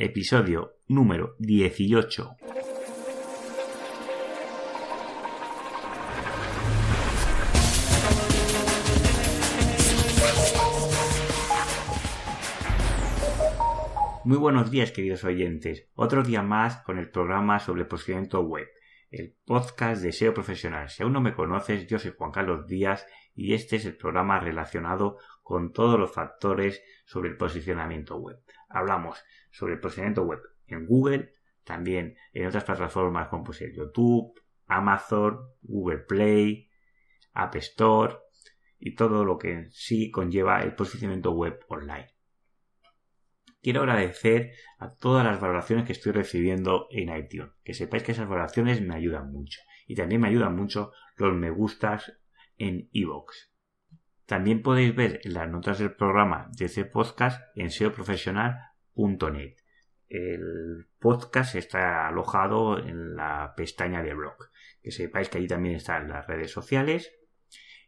[0.00, 2.36] episodio número 18.
[14.22, 15.88] Muy buenos días, queridos oyentes.
[15.96, 18.68] Otro día más con el programa sobre posicionamiento web,
[19.10, 20.90] el podcast de SEO profesional.
[20.90, 23.04] Si aún no me conoces, yo soy Juan Carlos Díaz
[23.34, 28.38] y este es el programa relacionado con todos los factores sobre el posicionamiento web.
[28.68, 31.34] Hablamos sobre el posicionamiento web en Google,
[31.64, 34.32] también en otras plataformas como pues, YouTube,
[34.66, 36.68] Amazon, Google Play,
[37.32, 38.16] App Store
[38.78, 42.14] y todo lo que en sí conlleva el posicionamiento web online.
[43.60, 47.50] Quiero agradecer a todas las valoraciones que estoy recibiendo en iTunes.
[47.64, 49.60] Que sepáis que esas valoraciones me ayudan mucho.
[49.86, 52.12] Y también me ayudan mucho los me gustas
[52.56, 53.34] en iVoox.
[54.26, 57.70] También podéis ver las notas del programa de este podcast en
[60.08, 64.36] El podcast está alojado en la pestaña de blog.
[64.82, 67.12] Que sepáis que allí también están las redes sociales.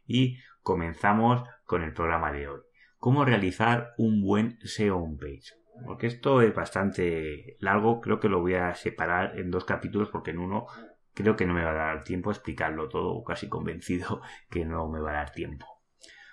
[0.05, 2.61] Y comenzamos con el programa de hoy.
[2.97, 5.61] ¿Cómo realizar un buen SEO homepage?
[5.85, 10.31] porque esto es bastante largo, creo que lo voy a separar en dos capítulos porque
[10.31, 10.67] en uno
[11.13, 14.87] creo que no me va a dar tiempo a explicarlo todo, casi convencido que no
[14.89, 15.65] me va a dar tiempo.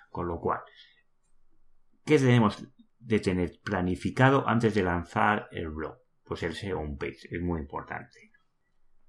[0.09, 0.61] Con lo cual,
[2.05, 2.65] ¿qué debemos
[2.99, 5.97] de tener planificado antes de lanzar el blog?
[6.23, 8.31] Pues el SEO page es muy importante.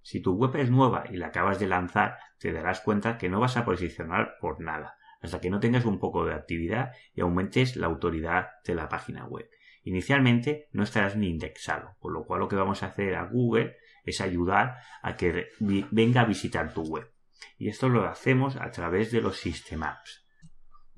[0.03, 3.41] Si tu web es nueva y la acabas de lanzar, te darás cuenta que no
[3.41, 7.77] vas a posicionar por nada, hasta que no tengas un poco de actividad y aumentes
[7.77, 9.49] la autoridad de la página web.
[9.83, 13.77] Inicialmente no estarás ni indexado, con lo cual lo que vamos a hacer a Google
[14.05, 15.49] es ayudar a que
[15.91, 17.13] venga a visitar tu web.
[17.57, 20.27] Y esto lo hacemos a través de los Systemaps.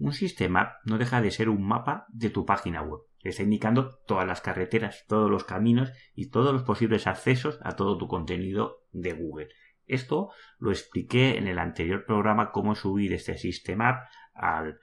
[0.03, 3.03] Un Systemap no deja de ser un mapa de tu página web.
[3.21, 7.97] está indicando todas las carreteras, todos los caminos y todos los posibles accesos a todo
[7.97, 9.51] tu contenido de Google.
[9.87, 14.81] Esto lo expliqué en el anterior programa cómo subir este Systemap al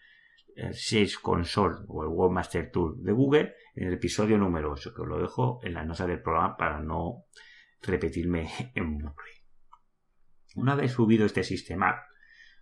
[0.55, 5.01] el 6 Console o el Webmaster Tool de Google en el episodio número 8, que
[5.01, 7.25] os lo dejo en la nota del programa para no
[7.81, 9.33] repetirme en bucle.
[10.55, 12.03] Una vez subido este sistema,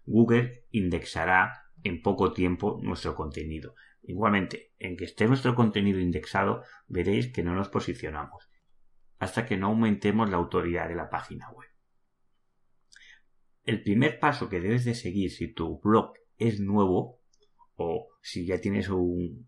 [0.06, 3.76] Google indexará en poco tiempo nuestro contenido.
[4.04, 8.50] Igualmente, en que esté nuestro contenido indexado, veréis que no nos posicionamos
[9.20, 11.70] hasta que no aumentemos la autoridad de la página web.
[13.64, 17.20] El primer paso que debes de seguir si tu blog es nuevo
[17.76, 19.48] o si ya tienes un,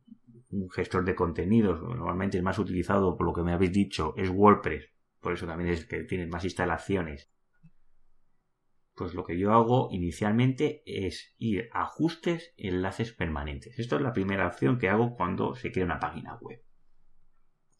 [0.73, 4.89] gestor de contenidos, normalmente el más utilizado por lo que me habéis dicho es WordPress,
[5.19, 7.29] por eso también es que tienes más instalaciones.
[9.00, 13.80] Pues lo que yo hago inicialmente es ir a ajustes, enlaces permanentes.
[13.80, 16.62] Esto es la primera opción que hago cuando se crea una página web.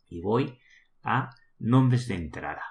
[0.06, 0.58] Y voy
[1.04, 2.64] a nombres de entrada.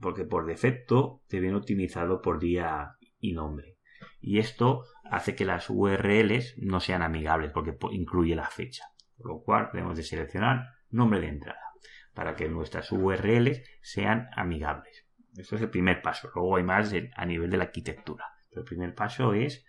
[0.00, 3.76] Porque por defecto te viene optimizado por día y nombre
[4.20, 8.84] y esto hace que las URLs no sean amigables porque incluye la fecha.
[9.16, 11.62] Por lo cual debemos de seleccionar nombre de entrada
[12.14, 15.05] para que nuestras URLs sean amigables.
[15.36, 16.30] Esto es el primer paso.
[16.34, 18.24] Luego hay más a nivel de la arquitectura.
[18.48, 19.64] Pero el primer paso es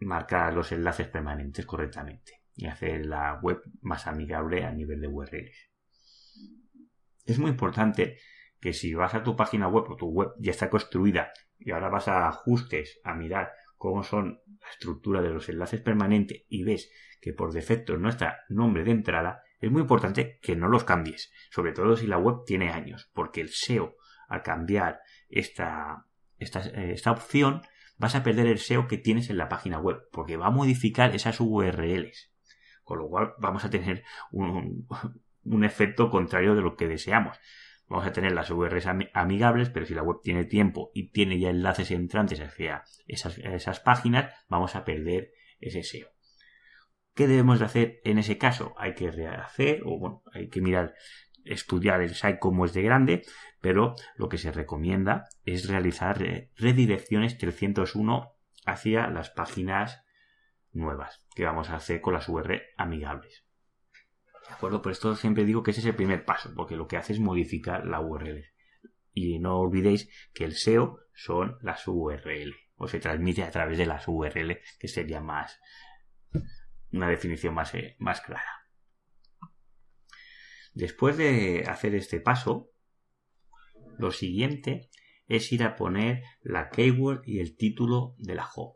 [0.00, 5.70] marcar los enlaces permanentes correctamente y hacer la web más amigable a nivel de URLs.
[7.24, 8.18] Es muy importante
[8.60, 11.88] que si vas a tu página web o tu web ya está construida y ahora
[11.88, 16.90] vas a ajustes a mirar cómo son la estructura de los enlaces permanentes y ves
[17.20, 21.32] que por defecto no está nombre de entrada, es muy importante que no los cambies,
[21.50, 23.96] sobre todo si la web tiene años, porque el SEO
[24.28, 26.06] al cambiar esta,
[26.38, 27.62] esta, esta opción
[27.96, 31.14] vas a perder el SEO que tienes en la página web, porque va a modificar
[31.14, 32.32] esas URLs.
[32.82, 34.86] Con lo cual vamos a tener un,
[35.44, 37.38] un efecto contrario de lo que deseamos
[37.88, 41.50] vamos a tener las URLs amigables, pero si la web tiene tiempo y tiene ya
[41.50, 46.08] enlaces entrantes hacia esas, esas páginas, vamos a perder ese SEO.
[47.14, 48.74] ¿Qué debemos de hacer en ese caso?
[48.78, 50.94] Hay que rehacer, o bueno, hay que mirar,
[51.44, 53.22] estudiar el site como es de grande,
[53.60, 58.32] pero lo que se recomienda es realizar eh, redirecciones 301
[58.66, 60.04] hacia las páginas
[60.72, 63.44] nuevas que vamos a hacer con las URL amigables.
[64.48, 64.82] ¿De acuerdo?
[64.82, 67.20] Por esto siempre digo que ese es el primer paso, porque lo que hace es
[67.20, 68.44] modificar la URL.
[69.12, 73.86] Y no olvidéis que el SEO son las URL, o se transmite a través de
[73.86, 75.60] las URL, que sería más
[76.92, 78.63] una definición más, eh, más clara.
[80.74, 82.70] Después de hacer este paso,
[83.98, 84.90] lo siguiente
[85.26, 88.74] es ir a poner la keyword y el título de la home.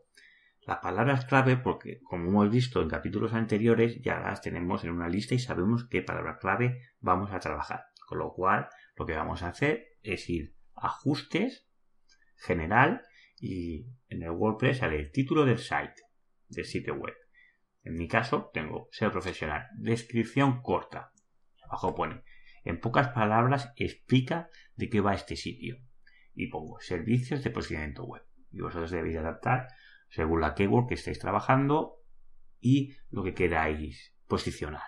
[0.65, 5.09] Las palabras clave, porque como hemos visto en capítulos anteriores, ya las tenemos en una
[5.09, 7.85] lista y sabemos qué palabra clave vamos a trabajar.
[8.07, 11.67] Con lo cual, lo que vamos a hacer es ir a ajustes,
[12.37, 13.01] general
[13.39, 15.95] y en el WordPress sale el título del site,
[16.47, 17.15] del sitio web.
[17.83, 21.11] En mi caso tengo SEO profesional, descripción corta.
[21.69, 22.23] Abajo pone,
[22.63, 25.77] en pocas palabras explica de qué va este sitio.
[26.33, 28.23] Y pongo servicios de posicionamiento web.
[28.51, 29.67] Y vosotros debéis adaptar
[30.09, 32.01] según la keyword que estéis trabajando
[32.59, 34.81] y lo que queráis posicionar.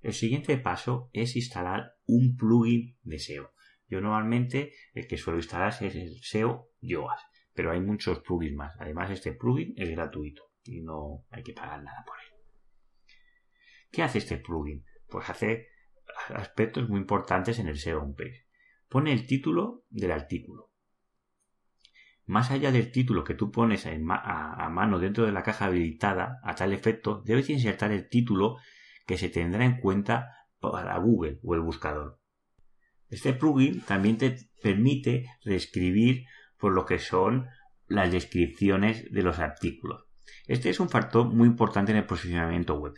[0.00, 3.52] El siguiente paso es instalar un plugin de SEO.
[3.88, 7.24] Yo normalmente el que suelo instalar es el SEO Yoast,
[7.54, 8.74] pero hay muchos plugins más.
[8.78, 12.34] Además, este plugin es gratuito y no hay que pagar nada por él.
[13.90, 14.84] ¿Qué hace este plugin?
[15.08, 15.68] Pues hace
[16.30, 18.46] aspectos muy importantes en el SEO homepage.
[18.88, 20.74] Pone el título del artículo,
[22.26, 26.54] más allá del título que tú pones a, mano dentro de la caja habilitada a
[26.54, 28.56] tal efecto, debes insertar el título
[29.06, 32.18] que se tendrá en cuenta para Google o el buscador.
[33.10, 36.24] Este plugin también te permite reescribir
[36.58, 37.46] por lo que son
[37.86, 40.06] las descripciones de los artículos.
[40.46, 42.94] Este es un factor muy importante en el posicionamiento web,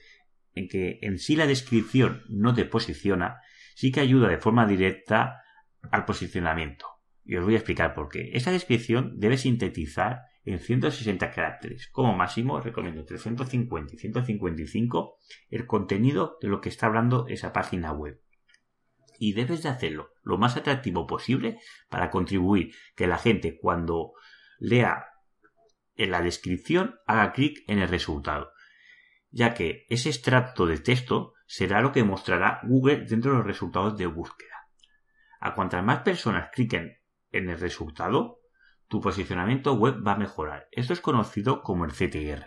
[0.56, 3.40] en que en sí la descripción no te posiciona,
[3.76, 5.42] sí que ayuda de forma directa
[5.92, 6.86] al posicionamiento.
[7.24, 8.30] Y os voy a explicar por qué.
[8.32, 11.88] Esta descripción debe sintetizar en 160 caracteres.
[11.88, 15.18] Como máximo recomiendo entre 150 y 155
[15.50, 18.20] el contenido de lo que está hablando esa página web.
[19.18, 21.58] Y debes de hacerlo lo más atractivo posible
[21.88, 24.12] para contribuir que la gente cuando
[24.58, 25.06] lea
[25.96, 28.52] en la descripción haga clic en el resultado,
[29.36, 33.94] ya que ese extracto de texto será lo que mostrará Google dentro de los resultados
[33.98, 34.66] de búsqueda.
[35.40, 37.02] A cuantas más personas cliquen
[37.32, 38.38] en el resultado,
[38.88, 40.68] tu posicionamiento web va a mejorar.
[40.72, 42.46] Esto es conocido como el CTR.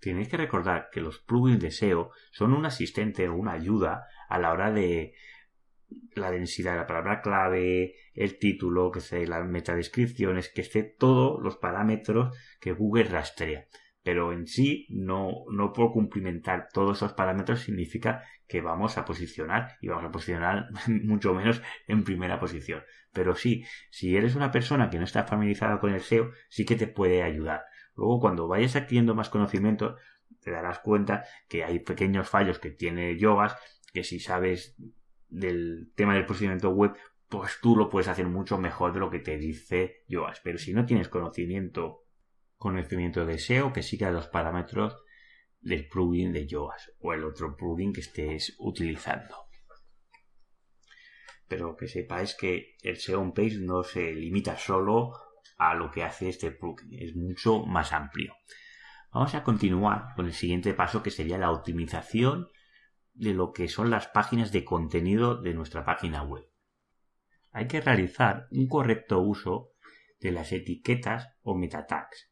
[0.00, 4.38] Tenéis que recordar que los plugins de SEO son un asistente o una ayuda a
[4.38, 5.12] la hora de
[6.14, 11.38] la densidad de la palabra clave, el título, que se las metadescripciones, que esté todos
[11.42, 13.66] los parámetros que Google rastrea
[14.02, 19.76] pero en sí no, no por cumplimentar todos esos parámetros significa que vamos a posicionar
[19.80, 22.82] y vamos a posicionar mucho menos en primera posición.
[23.12, 26.76] Pero sí, si eres una persona que no está familiarizada con el SEO, sí que
[26.76, 27.64] te puede ayudar.
[27.94, 29.96] Luego, cuando vayas adquiriendo más conocimiento,
[30.40, 33.56] te darás cuenta que hay pequeños fallos que tiene Yogas,
[33.92, 34.76] que si sabes
[35.28, 36.92] del tema del posicionamiento web,
[37.28, 40.40] pues tú lo puedes hacer mucho mejor de lo que te dice Yogas.
[40.42, 42.02] Pero si no tienes conocimiento
[42.62, 44.96] conocimiento de SEO que siga los parámetros
[45.60, 49.34] del plugin de Yoast o el otro plugin que estés utilizando.
[51.48, 55.12] Pero que sepáis que el SEO on page no se limita solo
[55.58, 58.32] a lo que hace este plugin, es mucho más amplio.
[59.12, 62.46] Vamos a continuar con el siguiente paso que sería la optimización
[63.12, 66.48] de lo que son las páginas de contenido de nuestra página web.
[67.50, 69.72] Hay que realizar un correcto uso
[70.20, 72.31] de las etiquetas o meta tags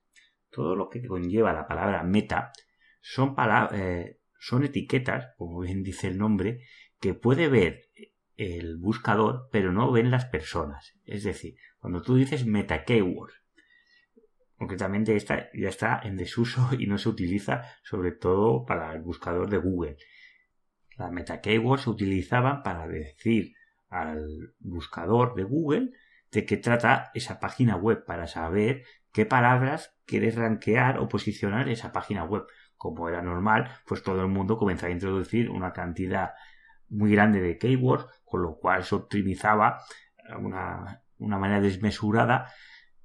[0.51, 2.53] todo lo que conlleva la palabra meta
[3.01, 3.35] son,
[3.73, 6.61] eh, son etiquetas, como bien dice el nombre,
[7.01, 7.89] que puede ver
[8.37, 10.95] el buscador, pero no ven las personas.
[11.05, 13.35] Es decir, cuando tú dices meta keywords,
[14.57, 19.49] concretamente esta ya está en desuso y no se utiliza sobre todo para el buscador
[19.49, 19.97] de Google.
[20.97, 23.55] Las meta keywords se utilizaban para decir
[23.89, 25.91] al buscador de Google
[26.31, 31.93] de qué trata esa página web para saber qué palabras quieres rankear o posicionar esa
[31.93, 32.45] página web.
[32.77, 36.31] Como era normal, pues todo el mundo comenzaba a introducir una cantidad
[36.89, 39.81] muy grande de keywords, con lo cual se optimizaba
[40.39, 42.53] una, una manera desmesurada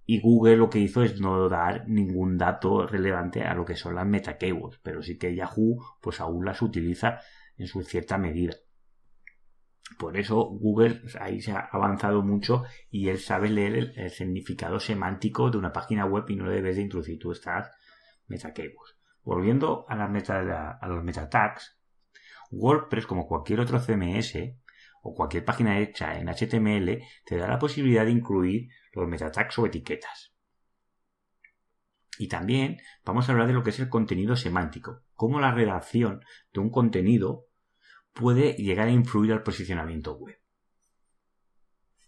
[0.06, 3.96] y Google lo que hizo es no dar ningún dato relevante a lo que son
[3.96, 7.20] las meta keywords, pero sí que Yahoo pues aún las utiliza
[7.58, 8.54] en su cierta medida.
[9.98, 15.50] Por eso Google ahí se ha avanzado mucho y él sabe leer el, significado semántico
[15.52, 17.72] de una página web y no le debes de introducir tú estas
[18.28, 18.54] meta
[19.24, 21.80] Volviendo a, las meta, a los meta tags,
[22.52, 24.38] WordPress como cualquier otro CMS
[25.02, 29.58] o cualquier página hecha en HTML te da la posibilidad de incluir los meta tags
[29.60, 30.34] o etiquetas.
[32.18, 36.22] Y también vamos a hablar de lo que es el contenido semántico, cómo la redacción
[36.54, 37.45] de un contenido
[38.16, 40.40] puede llegar a influir al posicionamiento web.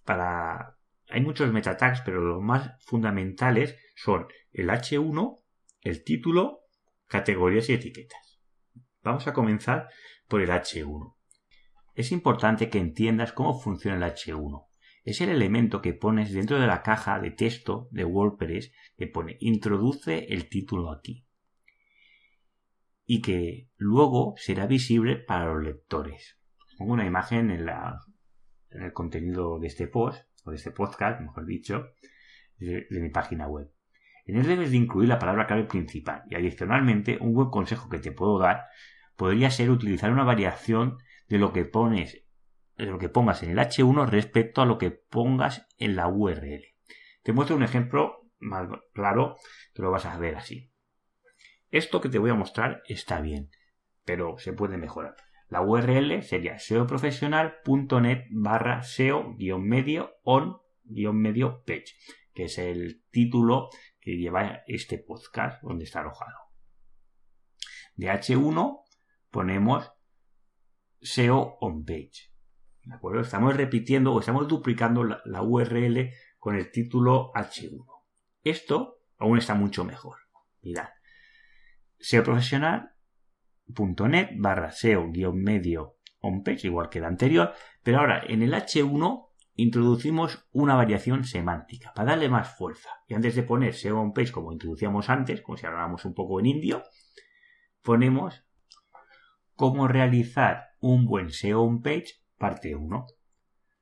[0.04, 0.76] Para...
[1.10, 5.38] Hay muchos meta tags, pero los más fundamentales son el H1,
[5.82, 6.62] el título,
[7.08, 8.42] categorías y etiquetas.
[9.04, 9.90] Vamos a comenzar
[10.28, 11.16] por el H1.
[11.94, 14.66] Es importante que entiendas cómo funciona el H1.
[15.04, 19.38] es el elemento que pones dentro de la caja de texto de WordPress que pone
[19.40, 21.27] introduce el título aquí
[23.10, 26.38] y que luego será visible para los lectores.
[26.78, 28.02] Pongo una imagen en, la,
[28.70, 31.86] en el contenido de este post, o de este podcast, mejor dicho,
[32.58, 33.72] de, mi página web.
[34.26, 38.00] En él debes de incluir la palabra clave principal y adicionalmente un buen consejo que
[38.00, 38.66] te puedo dar
[39.16, 40.98] podría ser utilizar una variación
[41.30, 42.24] de lo que pones
[42.78, 46.64] de lo que pongas en el H1 respecto a lo que pongas en la URL.
[47.24, 49.38] Te muestro un ejemplo más claro
[49.74, 50.72] que lo vas a ver así.
[51.70, 53.52] Esto que te voy a mostrar está bien,
[54.06, 55.16] pero se puede mejorar.
[55.50, 61.96] La URL sería seoprofesional.net barra seo-medio on-medio page,
[62.34, 63.70] que es el título
[64.00, 66.38] que lleva este podcast donde está alojado.
[67.96, 68.82] De H1
[69.32, 69.92] ponemos
[71.02, 72.32] SEO on page.
[72.84, 73.22] ¿De acuerdo?
[73.22, 77.86] Estamos repitiendo o estamos duplicando la, la URL con el título H1.
[78.44, 80.18] Esto aún está mucho mejor.
[80.62, 80.97] Mirad.
[82.00, 85.98] SEOprofesional.net barra SEO-medio
[86.44, 92.12] page igual que el anterior, pero ahora en el H1 introducimos una variación semántica para
[92.12, 92.90] darle más fuerza.
[93.08, 96.40] Y antes de poner SEO on page como introducíamos antes, como si habláramos un poco
[96.40, 96.84] en indio,
[97.82, 98.46] ponemos
[99.56, 103.06] cómo realizar un buen SEO on page parte 1.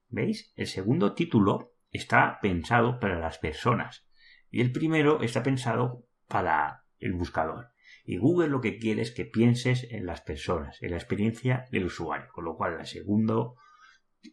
[0.08, 0.54] ¿Veis?
[0.56, 4.08] El segundo título está pensado para las personas
[4.50, 7.75] y el primero está pensado para el buscador.
[8.06, 11.86] Y Google lo que quiere es que pienses en las personas, en la experiencia del
[11.86, 13.56] usuario, con lo cual el segundo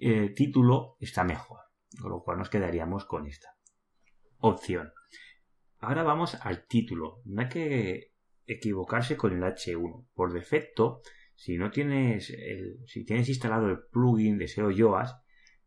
[0.00, 1.60] eh, título está mejor,
[2.00, 3.56] con lo cual nos quedaríamos con esta
[4.38, 4.92] opción.
[5.78, 7.22] Ahora vamos al título.
[7.24, 8.12] No hay que
[8.46, 10.06] equivocarse con el H1.
[10.14, 11.00] Por defecto,
[11.34, 15.16] si no tienes el, si tienes instalado el plugin de SEO Yoast,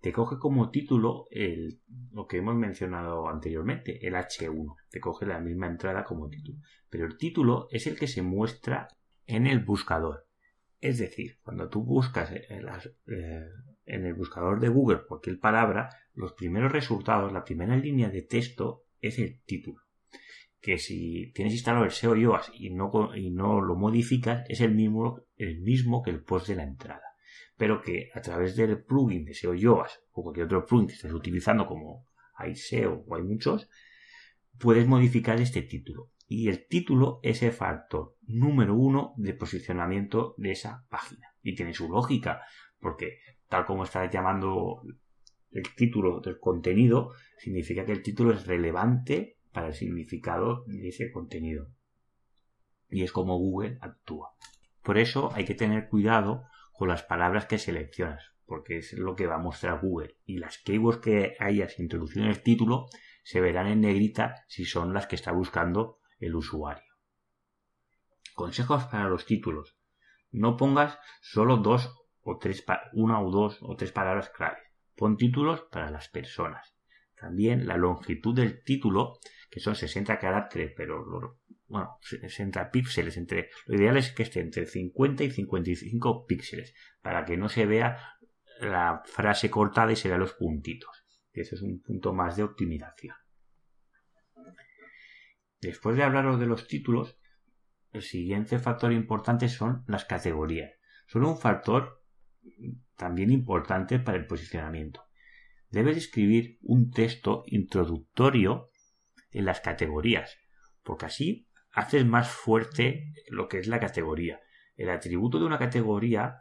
[0.06, 1.82] te coge como título el,
[2.12, 4.76] lo que hemos mencionado anteriormente, el H1.
[4.92, 6.60] Te coge la misma entrada como título.
[6.92, 8.88] Pero el título es el que se muestra
[9.26, 10.28] en el buscador.
[10.80, 12.68] Es decir, cuando tú buscas en,
[13.08, 13.50] eh,
[13.88, 18.84] en el buscador de Google cualquier palabra, los primeros resultados, la primera línea de texto
[19.02, 19.82] es el título
[20.62, 24.74] que si tienes instalado el SEO Yoast y no, y no lo modificas, es el
[24.74, 27.05] mismo, el mismo que el post de la entrada.
[27.58, 31.14] Pero que a través del plugin de SEO Yoast o cualquier otro plugin que estés
[31.14, 33.70] utilizando, como hay SEO o hay muchos,
[34.60, 36.12] puedes modificar este título.
[36.28, 41.36] Y el título es el factor número uno de posicionamiento de esa página.
[41.44, 42.42] Y tiene su lógica,
[42.80, 44.82] porque tal como está llamando
[45.52, 51.12] el título del contenido, significa que el título es relevante para el significado de ese
[51.12, 51.70] contenido.
[52.90, 54.32] Y es como Google actúa.
[54.84, 56.44] Por eso hay que tener cuidado
[56.78, 60.18] con las palabras que seleccionas, porque es lo que va a mostrar Google.
[60.26, 62.88] Y las keywords que hayas introducido en el título
[63.24, 66.84] se verán en negrita si son las que está buscando el usuario.
[68.36, 69.78] Consejos para los títulos.
[70.32, 72.64] No pongas solo dos o tres,
[72.94, 74.62] una o dos o tres palabras claves.
[74.96, 76.76] Pon títulos para las personas.
[77.16, 83.76] También la longitud del título que son 60 caracteres, pero bueno, 60 píxeles entre, lo
[83.76, 87.98] ideal es que esté entre 50 y 55 píxeles, para que no se vea
[88.60, 91.06] la frase cortada y se vean los puntitos.
[91.32, 93.16] Ese es un punto más de optimización.
[95.60, 97.18] Después de hablaros de los títulos,
[97.92, 100.72] el siguiente factor importante son las categorías.
[101.08, 102.04] Son un factor
[102.96, 105.04] también importante para el posicionamiento.
[105.70, 108.70] Debes escribir un texto introductorio
[109.32, 110.38] en las categorías,
[110.84, 114.40] porque así haces más fuerte lo que es la categoría.
[114.78, 116.40] El atributo de una categoría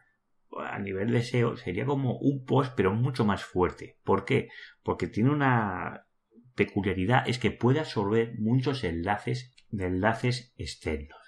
[0.56, 3.98] a nivel de SEO sería como un post pero mucho más fuerte.
[4.04, 4.48] ¿Por qué?
[4.84, 6.06] Porque tiene una
[6.54, 11.18] peculiaridad, es que puede absorber muchos enlaces de enlaces externos.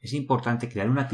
[0.00, 1.08] Es importante crear una,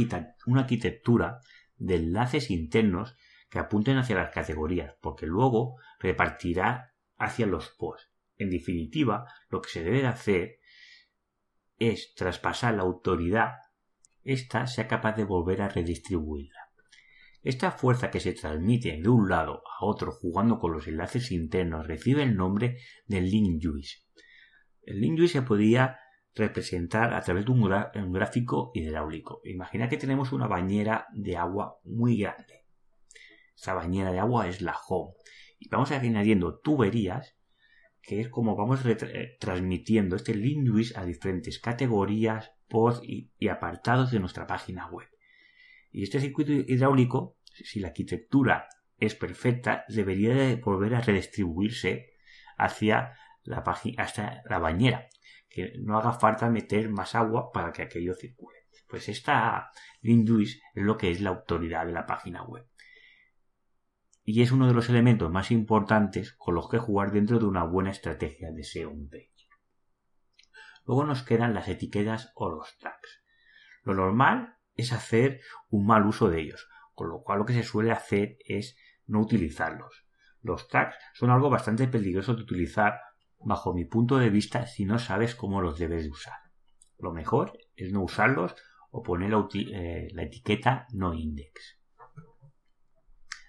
[0.47, 1.41] una arquitectura
[1.77, 3.17] de enlaces internos
[3.49, 8.11] que apunten hacia las categorías, porque luego repartirá hacia los posts.
[8.37, 10.59] En definitiva, lo que se debe de hacer
[11.79, 13.53] es traspasar la autoridad,
[14.25, 16.61] ésta sea capaz de volver a redistribuirla.
[17.43, 21.89] Esta fuerza que se transmite de un lado a otro jugando con los enlaces internos
[21.89, 24.05] recibe el nombre de link juice.
[24.83, 25.99] El link juice se podría
[26.35, 29.41] representar a través de un, un, gráfico hidráulico.
[29.45, 32.65] Imagina que tenemos una bañera de agua muy grande.
[33.57, 35.15] Esta bañera de agua es la home.
[35.59, 37.37] Y vamos añadiendo tuberías
[38.03, 44.19] que es como vamos eh, transmitiendo este Linguist a diferentes categorías, posts y, apartados de
[44.19, 45.09] nuestra página web.
[45.93, 48.67] Y este circuito hidráulico, si la arquitectura
[48.99, 52.15] es perfecta, debería de volver a redistribuirse
[52.57, 53.63] hacia la
[53.99, 55.09] hasta la bañera,
[55.49, 58.59] que no haga falta meter más agua para que aquello circule.
[58.89, 62.67] Pues esta Linduis es lo que es la autoridad de la página web.
[64.25, 67.65] Y es uno de los elementos más importantes con los que jugar dentro de una
[67.65, 68.93] buena estrategia de SEO.
[70.85, 73.23] Luego nos quedan las etiquetas o los tags.
[73.83, 77.63] Lo normal es hacer un mal uso de ellos, con lo cual lo que se
[77.63, 78.77] suele hacer es
[79.07, 80.07] no utilizarlos.
[80.41, 83.01] Los tags son algo bastante peligroso de utilizar
[83.39, 86.39] bajo mi punto de vista si no sabes cómo los debes de usar.
[86.99, 88.55] Lo mejor es no usarlos
[88.91, 91.82] o poner la, eh, etiqueta no index.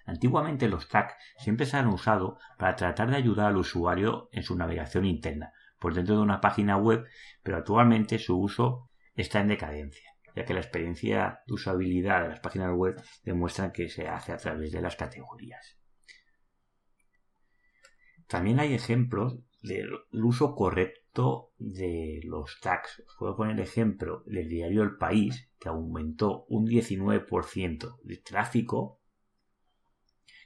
[0.06, 4.56] Antiguamente los tags siempre se han usado para tratar de ayudar al usuario en su
[4.56, 7.06] navegación interna por dentro de una página web,
[7.42, 12.40] pero actualmente su uso está en decadencia, ya que la experiencia de usabilidad de las
[12.40, 15.78] páginas web demuestran que se hace a través de las categorías.
[18.26, 23.02] También hay ejemplos del uso correcto de los tags.
[23.06, 29.00] Os puedo poner ejemplo del diario El País, que aumentó un 19% de tráfico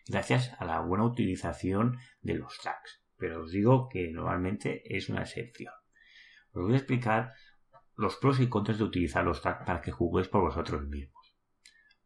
[0.09, 3.03] gracias a la buena utilización de los tags.
[3.17, 5.75] Pero os digo que normalmente es una excepción.
[6.53, 7.35] Os voy a explicar
[7.95, 11.37] los pros y contras de utilizar los tags para que juguéis por vosotros mismos.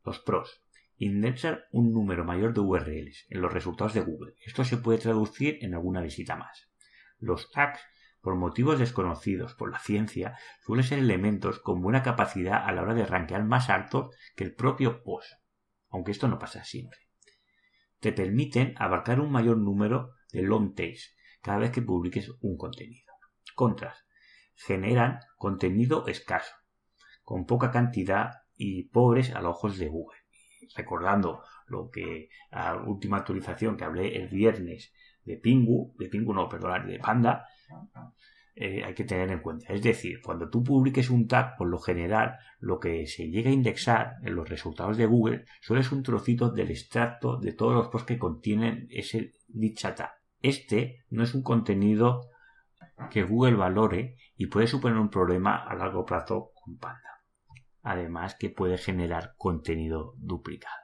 [0.04, 0.64] Los pros.
[0.96, 4.34] Indexar un número mayor de URLs en los resultados de Google.
[4.44, 6.70] Esto se puede traducir en alguna visita más.
[7.18, 7.80] Los tags,
[8.20, 12.94] por motivos desconocidos por la ciencia, suelen ser elementos con buena capacidad a la hora
[12.94, 15.32] de rankear más altos que el propio post,
[15.90, 17.11] aunque esto no pasa siempre.
[18.02, 23.12] Te permiten abarcar un mayor número de long tails cada vez que publiques un contenido.
[23.54, 23.96] Contras.
[24.56, 26.52] Generan contenido escaso,
[27.22, 30.18] con poca cantidad y pobres a los ojos de Google.
[30.74, 34.92] Recordando lo que la última actualización que hablé el viernes
[35.22, 37.46] de Pingu, de Pingu no, perdón, de Panda,
[38.54, 39.72] eh, hay que tener en cuenta.
[39.72, 43.54] Es decir, cuando tú publiques un tag, por lo general, lo que se llega a
[43.54, 47.88] indexar en los resultados de Google suele ser un trocito del extracto de todos los
[47.88, 50.12] posts que contienen ese dicha tag.
[50.40, 52.28] Este no es un contenido
[53.10, 57.00] que Google valore y puede suponer un problema a largo plazo con Panda.
[57.82, 60.76] Además que puede generar contenido duplicado.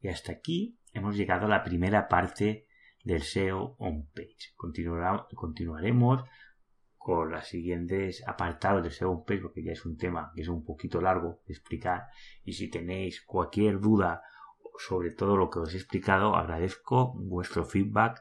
[0.00, 2.66] Y hasta aquí hemos llegado a la primera parte
[3.04, 4.54] del SEO on page.
[4.56, 6.24] continuaremos
[6.98, 10.48] con los siguientes apartados del SEO on page porque ya es un tema que es
[10.48, 12.08] un poquito largo de explicar
[12.44, 14.22] y si tenéis cualquier duda
[14.76, 18.20] sobre todo lo que os he explicado agradezco vuestro feedback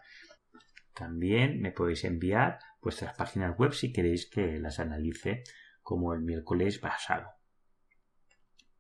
[0.94, 5.44] también me podéis enviar vuestras páginas web si queréis que las analice
[5.82, 7.32] como el miércoles pasado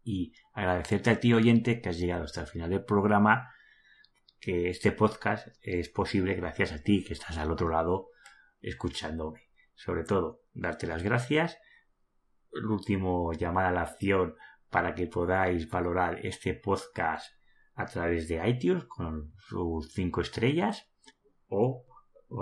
[0.03, 3.51] y agradecerte a ti oyente que has llegado hasta el final del programa
[4.39, 8.11] que este podcast es posible gracias a ti que estás al otro lado
[8.61, 9.46] escuchándome.
[9.77, 11.57] Sobre todo, darte las gracias.
[12.51, 14.35] El último llamada a la acción
[14.69, 17.31] para que podáis valorar este podcast
[17.75, 20.89] a través de iTunes con sus cinco estrellas
[21.47, 21.85] o,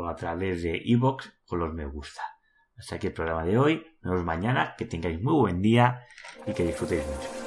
[0.07, 2.21] a través de iBox con los me gusta.
[2.77, 3.85] Hasta aquí el programa de hoy.
[4.01, 4.75] Nos vemos mañana.
[4.77, 6.05] Que tengáis muy buen día
[6.47, 7.44] y que disfrutéis mucho.